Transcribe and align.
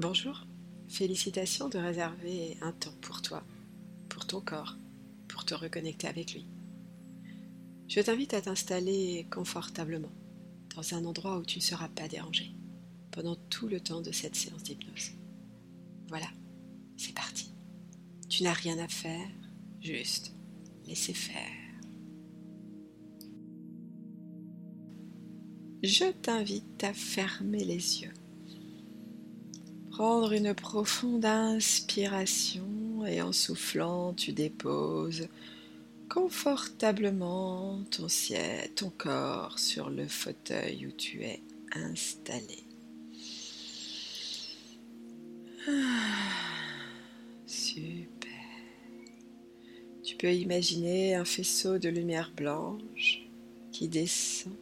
Bonjour, 0.00 0.46
félicitations 0.86 1.68
de 1.68 1.76
réserver 1.76 2.56
un 2.60 2.70
temps 2.70 2.94
pour 3.00 3.20
toi, 3.20 3.42
pour 4.08 4.28
ton 4.28 4.40
corps, 4.40 4.76
pour 5.26 5.44
te 5.44 5.54
reconnecter 5.54 6.06
avec 6.06 6.34
lui. 6.34 6.46
Je 7.88 8.00
t'invite 8.00 8.32
à 8.32 8.40
t'installer 8.40 9.26
confortablement 9.28 10.12
dans 10.76 10.94
un 10.94 11.04
endroit 11.04 11.38
où 11.38 11.44
tu 11.44 11.58
ne 11.58 11.64
seras 11.64 11.88
pas 11.88 12.06
dérangé 12.06 12.52
pendant 13.10 13.34
tout 13.50 13.66
le 13.66 13.80
temps 13.80 14.00
de 14.00 14.12
cette 14.12 14.36
séance 14.36 14.62
d'hypnose. 14.62 15.14
Voilà, 16.06 16.28
c'est 16.96 17.12
parti. 17.12 17.52
Tu 18.28 18.44
n'as 18.44 18.52
rien 18.52 18.78
à 18.78 18.86
faire, 18.86 19.28
juste 19.80 20.32
laisser 20.86 21.12
faire. 21.12 21.50
Je 25.82 26.12
t'invite 26.22 26.84
à 26.84 26.94
fermer 26.94 27.64
les 27.64 28.02
yeux 28.02 28.12
Prendre 29.98 30.32
une 30.32 30.54
profonde 30.54 31.24
inspiration 31.24 33.04
et 33.04 33.20
en 33.20 33.32
soufflant, 33.32 34.14
tu 34.14 34.30
déposes 34.30 35.26
confortablement 36.08 37.80
ton, 37.90 38.06
ton 38.76 38.90
corps 38.90 39.58
sur 39.58 39.90
le 39.90 40.06
fauteuil 40.06 40.86
où 40.86 40.92
tu 40.92 41.24
es 41.24 41.42
installé. 41.72 42.62
Ah, 45.66 45.72
super. 47.44 48.30
Tu 50.04 50.14
peux 50.14 50.32
imaginer 50.32 51.16
un 51.16 51.24
faisceau 51.24 51.78
de 51.78 51.88
lumière 51.88 52.30
blanche 52.36 53.26
qui 53.72 53.88
descend 53.88 54.54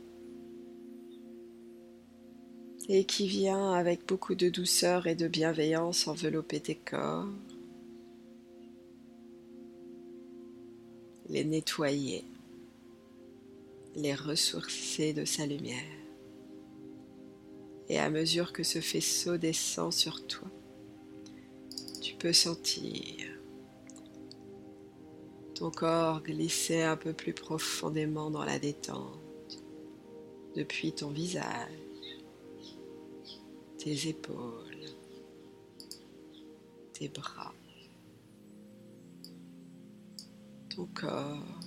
et 2.89 3.05
qui 3.05 3.27
vient 3.27 3.73
avec 3.73 4.07
beaucoup 4.07 4.35
de 4.35 4.49
douceur 4.49 5.07
et 5.07 5.15
de 5.15 5.27
bienveillance 5.27 6.07
envelopper 6.07 6.61
tes 6.61 6.77
corps, 6.77 7.29
les 11.29 11.45
nettoyer, 11.45 12.25
les 13.97 14.15
ressourcer 14.15 15.13
de 15.13 15.25
sa 15.25 15.47
lumière. 15.47 15.83
Et 17.89 17.99
à 17.99 18.11
mesure 18.11 18.53
que 18.53 18.63
ce 18.63 18.81
faisceau 18.81 19.37
descend 19.37 19.93
sur 19.93 20.25
toi, 20.27 20.49
tu 22.01 22.15
peux 22.15 22.33
sentir 22.33 23.27
ton 25.55 25.71
corps 25.71 26.23
glisser 26.23 26.83
un 26.83 26.97
peu 26.97 27.13
plus 27.13 27.33
profondément 27.33 28.31
dans 28.31 28.45
la 28.45 28.59
détente 28.59 29.19
depuis 30.55 30.93
ton 30.93 31.11
visage 31.11 31.86
tes 33.87 34.09
épaules, 34.09 34.97
tes 36.93 37.09
bras, 37.09 37.55
ton 40.69 40.87
corps. 40.87 41.61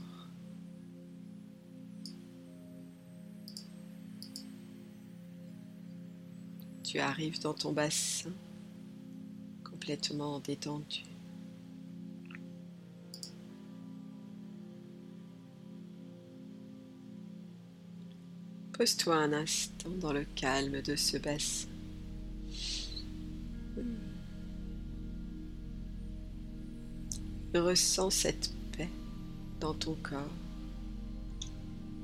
Tu 6.83 6.99
arrives 6.99 7.39
dans 7.39 7.53
ton 7.53 7.71
bassin 7.71 8.33
complètement 9.63 10.41
détendu. 10.41 11.05
Pose-toi 18.73 19.15
un 19.15 19.31
instant 19.31 19.91
dans 20.01 20.11
le 20.11 20.25
calme 20.35 20.81
de 20.81 20.97
ce 20.97 21.15
bassin. 21.15 21.78
Ressens 27.53 28.11
cette 28.11 28.51
paix 28.71 28.89
dans 29.59 29.73
ton 29.73 29.95
corps. 30.03 30.33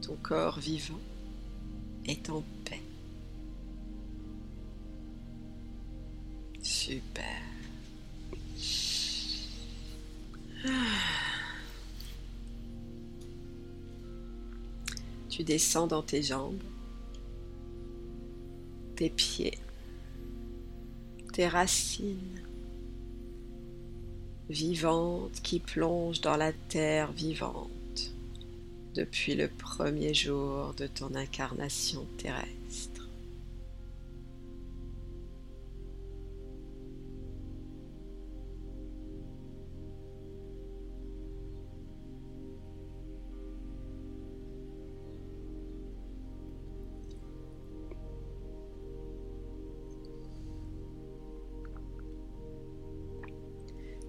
Ton 0.01 0.15
corps 0.21 0.59
vivant 0.59 0.99
est 2.05 2.29
en 2.29 2.43
paix. 2.65 2.81
Super. 6.61 7.41
Tu 15.29 15.43
descends 15.43 15.85
dans 15.85 16.01
tes 16.01 16.23
jambes, 16.23 16.61
tes 18.95 19.09
pieds, 19.09 19.57
tes 21.35 21.49
racines 21.49 22.39
vivantes 24.49 25.41
qui 25.43 25.59
plongent 25.59 26.21
dans 26.21 26.37
la 26.37 26.53
terre 26.53 27.11
vivante 27.11 28.13
depuis 28.93 29.35
le 29.35 29.49
premier 29.49 30.13
jour 30.13 30.73
de 30.77 30.87
ton 30.87 31.13
incarnation 31.13 32.05
terrestre. 32.17 32.94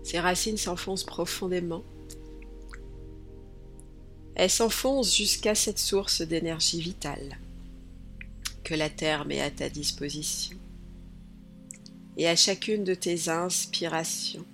Ses 0.06 0.21
racines 0.21 0.56
s'enfoncent 0.56 1.03
profondément. 1.03 1.83
Elles 4.37 4.49
s'enfoncent 4.49 5.17
jusqu'à 5.17 5.56
cette 5.56 5.81
source 5.81 6.22
d'énergie 6.22 6.81
vitale 6.81 7.37
que 8.62 8.75
la 8.75 8.89
Terre 8.89 9.25
met 9.25 9.41
à 9.41 9.50
ta 9.50 9.69
disposition. 9.69 10.56
Et 12.16 12.28
à 12.28 12.37
chacune 12.37 12.84
de 12.84 12.95
tes 12.95 13.28
inspirations, 13.28 14.47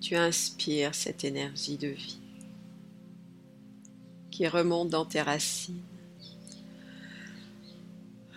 tu 0.00 0.14
inspires 0.14 0.94
cette 0.94 1.24
énergie 1.24 1.76
de 1.76 1.88
vie 1.88 2.20
qui 4.30 4.46
remonte 4.46 4.90
dans 4.90 5.04
tes 5.04 5.22
racines, 5.22 5.82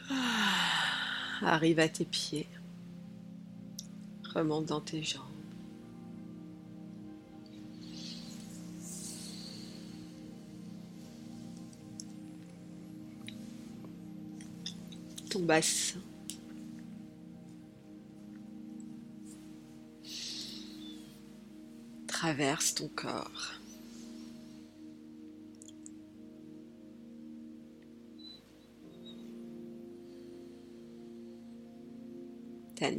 ah, 0.10 1.44
arrive 1.44 1.78
à 1.78 1.88
tes 1.88 2.06
pieds, 2.06 2.48
remonte 4.34 4.68
dans 4.68 4.82
tes 4.82 5.04
jambes. 5.04 5.24
Ton 15.30 15.44
bassin. 15.44 16.00
Traverse 22.08 22.76
ton 22.76 22.90
corps. 22.90 23.54
Ta 32.76 32.92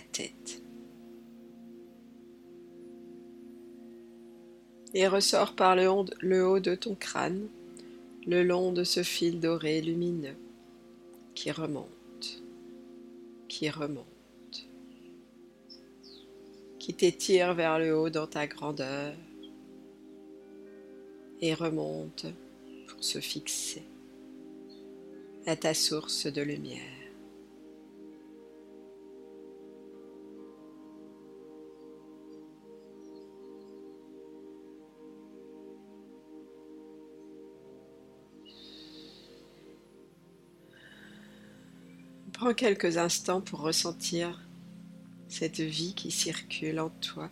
tête. 0.00 0.62
Et 4.94 5.08
ressort 5.08 5.54
par 5.54 5.74
le 5.76 5.88
haut 6.46 6.60
de 6.60 6.74
ton 6.74 6.94
crâne, 6.94 7.48
le 8.26 8.42
long 8.42 8.72
de 8.72 8.84
ce 8.84 9.02
fil 9.02 9.40
doré 9.40 9.80
lumineux 9.80 10.36
qui 11.34 11.50
remonte, 11.50 12.42
qui 13.48 13.68
remonte, 13.70 14.04
qui 16.78 16.94
t'étire 16.94 17.54
vers 17.54 17.78
le 17.78 17.96
haut 17.96 18.10
dans 18.10 18.26
ta 18.26 18.46
grandeur 18.46 19.14
et 21.40 21.54
remonte 21.54 22.26
pour 22.88 23.02
se 23.02 23.18
fixer 23.18 23.82
à 25.46 25.56
ta 25.56 25.74
source 25.74 26.26
de 26.26 26.40
lumière. 26.40 27.03
Quelques 42.52 42.98
instants 42.98 43.40
pour 43.40 43.60
ressentir 43.60 44.38
cette 45.28 45.60
vie 45.60 45.94
qui 45.94 46.10
circule 46.10 46.78
en 46.78 46.90
toi. 46.90 47.30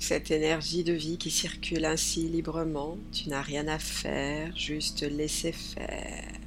cette 0.00 0.32
énergie 0.32 0.82
de 0.82 0.92
vie 0.92 1.18
qui 1.18 1.30
circule 1.30 1.84
ainsi 1.84 2.28
librement. 2.28 2.98
Tu 3.12 3.28
n'as 3.28 3.42
rien 3.42 3.68
à 3.68 3.78
faire, 3.78 4.56
juste 4.56 5.02
laisser 5.02 5.52
faire. 5.52 6.39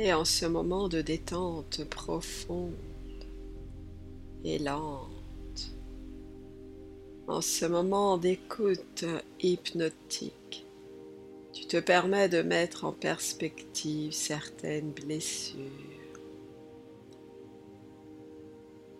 Et 0.00 0.12
en 0.12 0.24
ce 0.24 0.46
moment 0.46 0.86
de 0.86 1.00
détente 1.00 1.82
profonde 1.82 2.72
et 4.44 4.60
lente, 4.60 5.72
en 7.26 7.40
ce 7.40 7.64
moment 7.64 8.16
d'écoute 8.16 9.04
hypnotique, 9.40 10.64
tu 11.52 11.66
te 11.66 11.78
permets 11.78 12.28
de 12.28 12.42
mettre 12.42 12.84
en 12.84 12.92
perspective 12.92 14.12
certaines 14.12 14.92
blessures. 14.92 15.58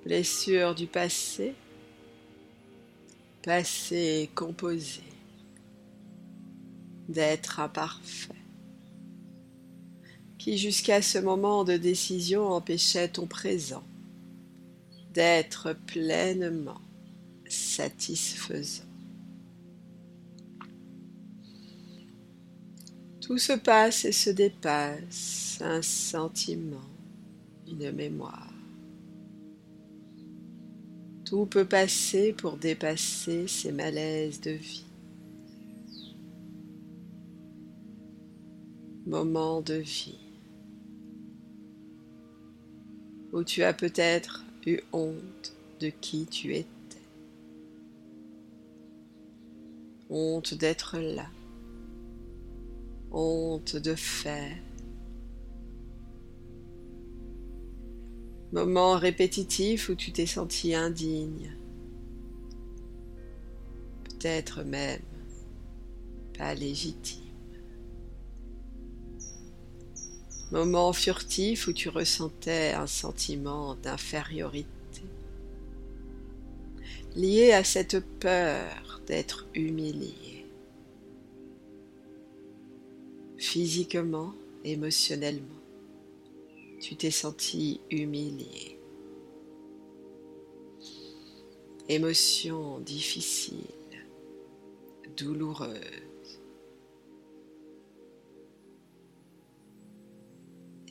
Blessures 0.04 0.74
du 0.74 0.88
passé, 0.88 1.54
passé 3.44 4.28
composé, 4.34 5.02
d'être 7.08 7.60
imparfait 7.60 8.37
jusqu'à 10.56 11.02
ce 11.02 11.18
moment 11.18 11.64
de 11.64 11.76
décision 11.76 12.48
empêchait 12.48 13.08
ton 13.08 13.26
présent 13.26 13.82
d'être 15.12 15.74
pleinement 15.86 16.80
satisfaisant. 17.48 18.84
Tout 23.20 23.38
se 23.38 23.52
passe 23.52 24.04
et 24.04 24.12
se 24.12 24.30
dépasse, 24.30 25.58
un 25.60 25.82
sentiment, 25.82 26.88
une 27.66 27.92
mémoire. 27.92 28.52
Tout 31.24 31.44
peut 31.44 31.66
passer 31.66 32.32
pour 32.32 32.56
dépasser 32.56 33.46
ces 33.48 33.70
malaises 33.70 34.40
de 34.40 34.52
vie. 34.52 34.86
Moment 39.04 39.60
de 39.60 39.74
vie 39.74 40.27
où 43.38 43.44
tu 43.44 43.62
as 43.62 43.72
peut-être 43.72 44.44
eu 44.66 44.80
honte 44.92 45.54
de 45.78 45.90
qui 45.90 46.26
tu 46.26 46.56
étais. 46.56 46.66
Honte 50.10 50.54
d'être 50.54 50.98
là. 50.98 51.26
Honte 53.12 53.76
de 53.76 53.94
faire. 53.94 54.56
Moment 58.50 58.96
répétitif 58.96 59.88
où 59.88 59.94
tu 59.94 60.10
t'es 60.10 60.26
senti 60.26 60.74
indigne. 60.74 61.52
Peut-être 64.04 64.64
même 64.64 65.00
pas 66.36 66.54
légitime. 66.54 67.27
Moment 70.50 70.92
furtif 70.92 71.68
où 71.68 71.72
tu 71.72 71.88
ressentais 71.88 72.72
un 72.72 72.86
sentiment 72.86 73.74
d'infériorité, 73.76 74.66
lié 77.14 77.52
à 77.52 77.64
cette 77.64 78.00
peur 78.18 79.00
d'être 79.06 79.46
humilié, 79.54 80.46
physiquement, 83.36 84.34
émotionnellement, 84.64 85.44
tu 86.80 86.96
t'es 86.96 87.10
senti 87.10 87.80
humilié. 87.90 88.78
Émotion 91.88 92.80
difficile, 92.80 93.54
douloureuse 95.16 96.07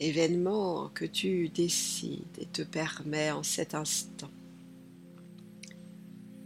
événement 0.00 0.90
que 0.94 1.04
tu 1.04 1.48
décides 1.48 2.38
et 2.40 2.46
te 2.46 2.62
permets 2.62 3.30
en 3.30 3.42
cet 3.42 3.74
instant 3.74 4.30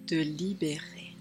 de 0.07 0.17
libérer, 0.17 1.17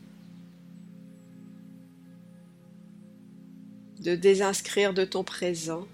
de 3.99 4.15
désinscrire 4.15 4.93
de 4.93 5.05
ton 5.05 5.23
présent 5.23 5.87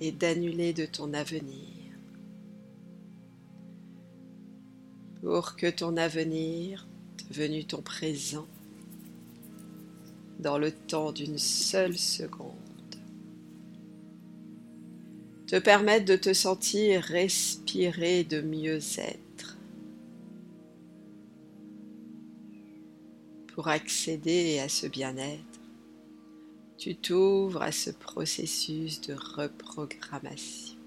et 0.00 0.10
d'annuler 0.10 0.72
de 0.72 0.86
ton 0.86 1.14
avenir, 1.14 1.68
pour 5.20 5.54
que 5.54 5.70
ton 5.70 5.96
avenir, 5.96 6.86
devenu 7.28 7.64
ton 7.64 7.80
présent, 7.80 8.46
dans 10.40 10.58
le 10.58 10.72
temps 10.72 11.12
d'une 11.12 11.38
seule 11.38 11.96
seconde, 11.96 12.50
te 15.52 15.58
permettre 15.58 16.06
de 16.06 16.16
te 16.16 16.32
sentir 16.32 17.02
respirer 17.02 18.24
de 18.24 18.40
mieux 18.40 18.78
être. 18.96 19.58
Pour 23.48 23.68
accéder 23.68 24.60
à 24.60 24.70
ce 24.70 24.86
bien-être, 24.86 25.60
tu 26.78 26.96
t'ouvres 26.96 27.60
à 27.60 27.70
ce 27.70 27.90
processus 27.90 29.02
de 29.02 29.12
reprogrammation. 29.12 30.78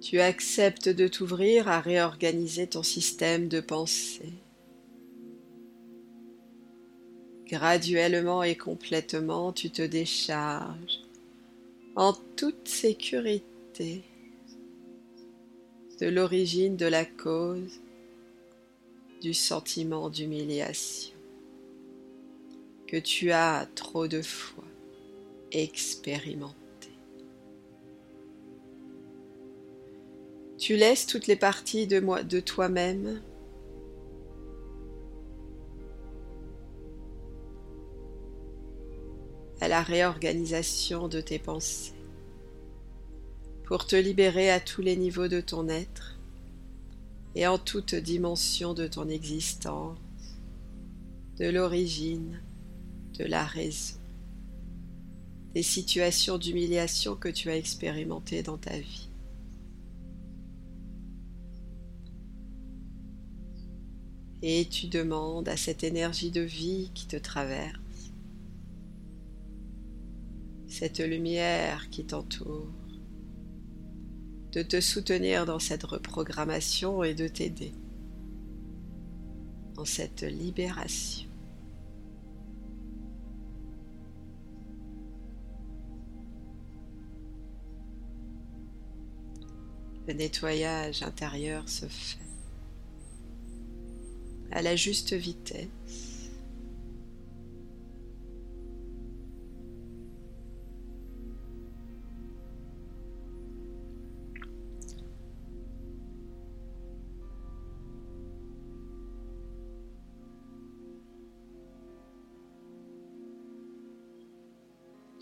Tu 0.00 0.20
acceptes 0.20 0.88
de 0.88 1.08
t'ouvrir 1.08 1.66
à 1.66 1.80
réorganiser 1.80 2.68
ton 2.68 2.84
système 2.84 3.48
de 3.48 3.58
pensée 3.58 4.34
Graduellement 7.48 8.42
et 8.42 8.56
complètement, 8.56 9.54
tu 9.54 9.70
te 9.70 9.80
décharges. 9.80 11.00
En 11.96 12.12
toute 12.36 12.68
sécurité. 12.68 14.02
De 15.98 16.08
l'origine 16.08 16.76
de 16.76 16.84
la 16.84 17.06
cause. 17.06 17.80
Du 19.22 19.32
sentiment 19.32 20.10
d'humiliation. 20.10 21.16
Que 22.86 22.98
tu 22.98 23.32
as 23.32 23.66
trop 23.74 24.08
de 24.08 24.20
fois 24.20 24.64
expérimenté. 25.50 26.54
Tu 30.58 30.76
laisses 30.76 31.06
toutes 31.06 31.26
les 31.26 31.36
parties 31.36 31.86
de, 31.86 32.22
de 32.24 32.40
toi-même 32.40 33.22
la 39.68 39.82
réorganisation 39.82 41.08
de 41.08 41.20
tes 41.20 41.38
pensées, 41.38 41.92
pour 43.64 43.86
te 43.86 43.96
libérer 43.96 44.50
à 44.50 44.60
tous 44.60 44.80
les 44.80 44.96
niveaux 44.96 45.28
de 45.28 45.40
ton 45.40 45.68
être 45.68 46.18
et 47.34 47.46
en 47.46 47.58
toute 47.58 47.94
dimension 47.94 48.72
de 48.74 48.86
ton 48.86 49.08
existence, 49.08 49.98
de 51.36 51.48
l'origine, 51.48 52.40
de 53.18 53.24
la 53.24 53.44
raison, 53.44 53.98
des 55.54 55.62
situations 55.62 56.38
d'humiliation 56.38 57.14
que 57.14 57.28
tu 57.28 57.50
as 57.50 57.56
expérimentées 57.56 58.42
dans 58.42 58.58
ta 58.58 58.76
vie. 58.78 59.08
Et 64.40 64.66
tu 64.70 64.86
demandes 64.86 65.48
à 65.48 65.56
cette 65.56 65.82
énergie 65.82 66.30
de 66.30 66.40
vie 66.40 66.90
qui 66.94 67.06
te 67.06 67.16
traverse 67.16 67.78
cette 70.78 71.00
lumière 71.00 71.90
qui 71.90 72.04
t'entoure, 72.06 72.68
de 74.52 74.62
te 74.62 74.80
soutenir 74.80 75.44
dans 75.44 75.58
cette 75.58 75.82
reprogrammation 75.82 77.02
et 77.02 77.14
de 77.14 77.26
t'aider 77.26 77.72
en 79.76 79.84
cette 79.84 80.22
libération. 80.22 81.28
Le 90.06 90.14
nettoyage 90.14 91.02
intérieur 91.02 91.68
se 91.68 91.86
fait 91.86 92.20
à 94.52 94.62
la 94.62 94.76
juste 94.76 95.12
vitesse. 95.12 96.07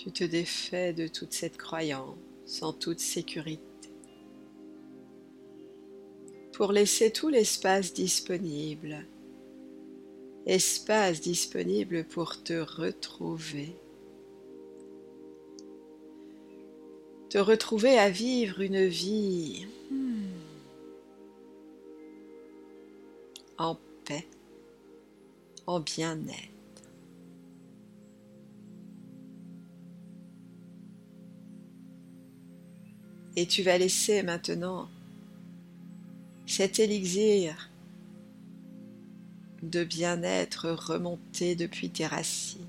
Tu 0.06 0.12
te 0.12 0.24
défais 0.24 0.92
de 0.92 1.08
toute 1.08 1.32
cette 1.32 1.58
croyance 1.58 2.62
en 2.62 2.72
toute 2.72 3.00
sécurité 3.00 3.60
pour 6.52 6.72
laisser 6.72 7.10
tout 7.10 7.28
l'espace 7.28 7.92
disponible 7.92 9.04
espace 10.46 11.20
disponible 11.20 12.04
pour 12.04 12.42
te 12.42 12.54
retrouver. 12.54 13.74
Te 17.28 17.38
retrouver 17.38 17.98
à 17.98 18.08
vivre 18.08 18.60
une 18.60 18.86
vie 18.86 19.66
hmm, 19.90 20.28
en 23.58 23.76
paix, 24.04 24.26
en 25.66 25.80
bien-être. 25.80 26.55
Et 33.36 33.46
tu 33.46 33.62
vas 33.62 33.78
laisser 33.78 34.22
maintenant 34.22 34.88
cet 36.46 36.78
élixir 36.78 37.70
de 39.62 39.84
bien-être 39.84 40.70
remonté 40.70 41.54
depuis 41.54 41.90
tes 41.90 42.06
racines. 42.06 42.66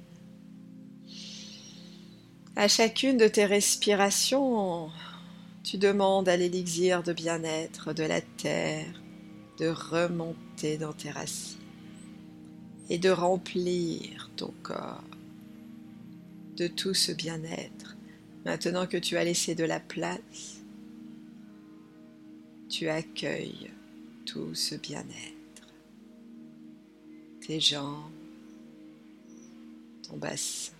À 2.55 2.67
chacune 2.67 3.17
de 3.17 3.27
tes 3.27 3.45
respirations, 3.45 4.89
tu 5.63 5.77
demandes 5.77 6.27
à 6.27 6.37
l'élixir 6.37 7.03
de 7.03 7.13
bien-être 7.13 7.93
de 7.93 8.03
la 8.03 8.21
terre 8.21 9.01
de 9.59 9.67
remonter 9.67 10.77
dans 10.77 10.93
tes 10.93 11.09
racines 11.09 11.57
et 12.89 12.97
de 12.97 13.09
remplir 13.09 14.29
ton 14.35 14.53
corps 14.63 15.03
de 16.55 16.67
tout 16.67 16.93
ce 16.93 17.11
bien-être. 17.11 17.97
Maintenant 18.45 18.87
que 18.87 18.97
tu 18.97 19.17
as 19.17 19.23
laissé 19.23 19.55
de 19.55 19.65
la 19.65 19.79
place, 19.79 20.56
tu 22.69 22.89
accueilles 22.89 23.71
tout 24.25 24.53
ce 24.53 24.75
bien-être 24.75 25.37
tes 27.47 27.61
jambes, 27.61 28.11
ton 30.03 30.17
bassin, 30.17 30.73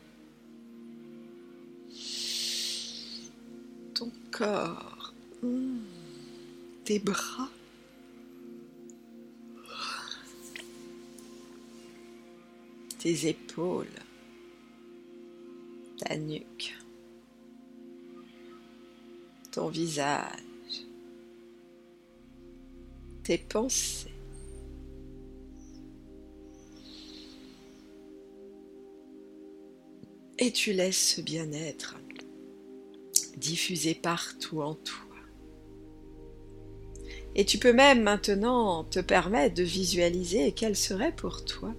ton 3.94 4.12
corps, 4.32 5.13
hmm, 5.41 5.79
tes 6.84 7.00
bras. 7.00 7.50
tes 13.00 13.29
épaules, 13.29 13.88
ta 16.00 16.17
nuque, 16.17 16.75
ton 19.51 19.70
visage, 19.70 20.46
tes 23.27 23.38
pensées. 23.38 24.07
et 30.39 30.51
tu 30.51 30.72
laisses 30.72 31.15
ce 31.15 31.22
bien-être 31.22 31.98
diffuser 33.38 33.96
partout 33.96 34.62
en 34.62 34.75
toi. 34.75 35.03
Et 37.36 37.43
tu 37.43 37.57
peux 37.57 37.74
même 37.74 38.03
maintenant 38.03 38.84
te 38.84 39.00
permettre 39.00 39.55
de 39.55 39.63
visualiser 39.63 40.51
quelle 40.51 40.75
serait 40.75 41.15
pour 41.15 41.43
toi 41.43 41.74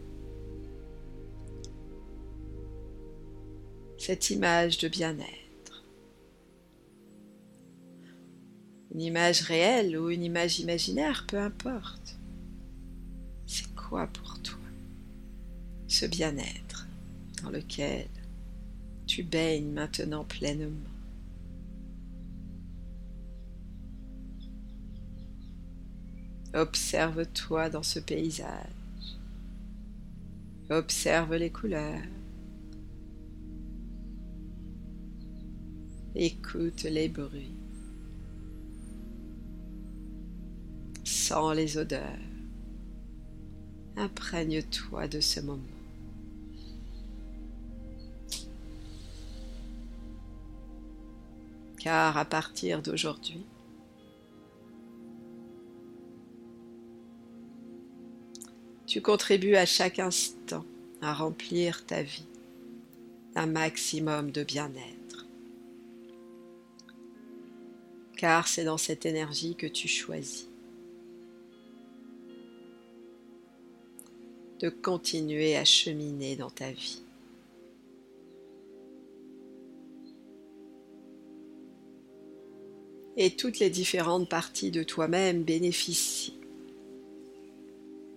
cette 3.96 4.30
image 4.30 4.78
de 4.78 4.88
bien-être. 4.88 5.47
Une 8.94 9.02
image 9.02 9.42
réelle 9.42 9.96
ou 9.98 10.10
une 10.10 10.22
image 10.22 10.60
imaginaire, 10.60 11.26
peu 11.28 11.38
importe. 11.38 12.18
C'est 13.46 13.74
quoi 13.74 14.06
pour 14.06 14.40
toi 14.42 14.58
ce 15.86 16.06
bien-être 16.06 16.86
dans 17.42 17.50
lequel 17.50 18.06
tu 19.06 19.22
baignes 19.22 19.72
maintenant 19.72 20.24
pleinement? 20.24 20.76
Observe-toi 26.54 27.68
dans 27.68 27.82
ce 27.82 27.98
paysage. 27.98 29.18
Observe 30.70 31.34
les 31.34 31.50
couleurs. 31.50 32.02
Écoute 36.14 36.82
les 36.84 37.08
bruits. 37.08 37.67
Sens 41.28 41.54
les 41.54 41.76
odeurs. 41.76 42.24
Imprègne-toi 43.98 45.08
de 45.08 45.20
ce 45.20 45.40
moment. 45.40 45.60
car 51.78 52.16
à 52.16 52.24
partir 52.24 52.82
d'aujourd'hui, 52.82 53.44
tu 58.86 59.00
contribues 59.00 59.54
à 59.54 59.64
chaque 59.64 59.98
instant 59.98 60.64
à 61.02 61.12
remplir 61.12 61.84
ta 61.86 62.02
vie 62.02 62.26
d'un 63.34 63.46
maximum 63.46 64.32
de 64.32 64.42
bien-être. 64.44 65.26
Car 68.16 68.48
c'est 68.48 68.64
dans 68.64 68.78
cette 68.78 69.06
énergie 69.06 69.54
que 69.56 69.66
tu 69.66 69.88
choisis 69.88 70.47
de 74.60 74.68
continuer 74.68 75.56
à 75.56 75.64
cheminer 75.64 76.36
dans 76.36 76.50
ta 76.50 76.70
vie. 76.70 77.02
et 83.18 83.32
toutes 83.32 83.58
les 83.58 83.68
différentes 83.68 84.28
parties 84.28 84.70
de 84.70 84.84
toi-même 84.84 85.42
bénéficient 85.42 86.38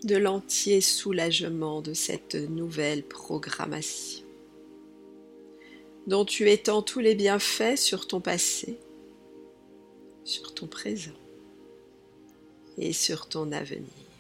de 0.04 0.16
l'entier 0.16 0.80
soulagement 0.80 1.82
de 1.82 1.94
cette 1.94 2.36
nouvelle 2.36 3.04
programmation, 3.04 4.24
dont 6.06 6.24
tu 6.24 6.50
étends 6.50 6.84
tous 6.84 7.00
les 7.00 7.16
bienfaits 7.16 7.78
sur 7.78 8.08
ton 8.08 8.22
passé, 8.22 8.78
sur 10.24 10.54
ton 10.54 10.68
présent 10.68 11.12
et 12.78 12.94
sur 12.94 13.28
ton 13.28 13.52
avenir. 13.52 14.11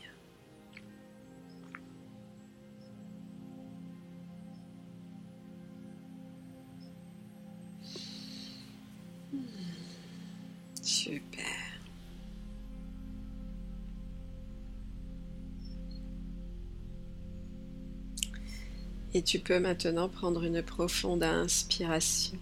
Et 19.13 19.21
tu 19.21 19.39
peux 19.39 19.59
maintenant 19.59 20.07
prendre 20.07 20.43
une 20.43 20.61
profonde 20.61 21.23
inspiration. 21.23 22.37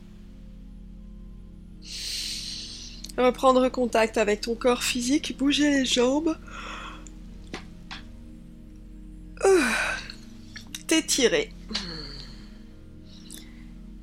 Reprendre 3.18 3.68
contact 3.70 4.18
avec 4.18 4.42
ton 4.42 4.56
corps 4.56 4.84
physique, 4.84 5.38
bouger 5.38 5.70
les 5.70 5.86
jambes. 5.86 6.38
T'étirer. 10.88 11.52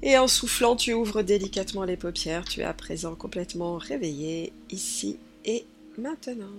Et 0.02 0.18
en 0.18 0.28
soufflant, 0.28 0.76
tu 0.76 0.92
ouvres 0.92 1.22
délicatement 1.22 1.84
les 1.84 1.96
paupières. 1.96 2.44
Tu 2.44 2.60
es 2.60 2.64
à 2.64 2.74
présent 2.74 3.14
complètement 3.14 3.76
réveillé, 3.76 4.52
ici 4.70 5.18
et 5.44 5.64
maintenant. 5.98 6.52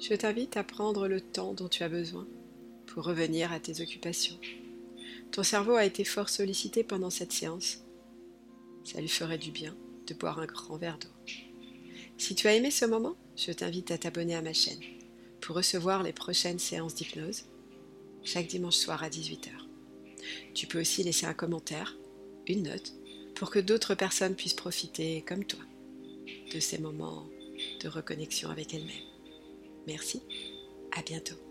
Je 0.00 0.14
t'invite 0.14 0.56
à 0.56 0.64
prendre 0.64 1.08
le 1.08 1.20
temps 1.20 1.52
dont 1.52 1.68
tu 1.68 1.82
as 1.82 1.88
besoin 1.90 2.26
pour 2.86 3.04
revenir 3.04 3.52
à 3.52 3.60
tes 3.60 3.82
occupations. 3.82 4.38
Ton 5.30 5.42
cerveau 5.42 5.74
a 5.74 5.84
été 5.84 6.04
fort 6.04 6.30
sollicité 6.30 6.82
pendant 6.82 7.10
cette 7.10 7.32
séance. 7.32 7.84
Ça 8.82 9.00
lui 9.02 9.08
ferait 9.08 9.36
du 9.36 9.50
bien 9.50 9.76
de 10.06 10.14
boire 10.14 10.40
un 10.40 10.46
grand 10.46 10.78
verre 10.78 10.98
d'eau. 10.98 11.32
Si 12.16 12.34
tu 12.34 12.48
as 12.48 12.54
aimé 12.54 12.70
ce 12.70 12.86
moment, 12.86 13.14
je 13.36 13.52
t'invite 13.52 13.90
à 13.90 13.98
t'abonner 13.98 14.34
à 14.34 14.42
ma 14.42 14.54
chaîne 14.54 14.80
pour 15.42 15.56
recevoir 15.56 16.02
les 16.02 16.14
prochaines 16.14 16.58
séances 16.58 16.94
d'hypnose 16.94 17.44
chaque 18.24 18.46
dimanche 18.46 18.76
soir 18.76 19.02
à 19.02 19.10
18h. 19.10 19.50
Tu 20.54 20.66
peux 20.66 20.80
aussi 20.80 21.02
laisser 21.02 21.26
un 21.26 21.34
commentaire, 21.34 21.96
une 22.46 22.62
note, 22.62 22.94
pour 23.34 23.50
que 23.50 23.58
d'autres 23.58 23.94
personnes 23.94 24.34
puissent 24.34 24.54
profiter, 24.54 25.22
comme 25.28 25.44
toi, 25.44 25.64
de 26.54 26.60
ces 26.60 26.78
moments 26.78 27.26
de 27.82 27.88
reconnexion 27.88 28.48
avec 28.48 28.72
elles-mêmes. 28.72 29.09
Merci, 29.86 30.22
à 30.96 31.02
bientôt. 31.02 31.49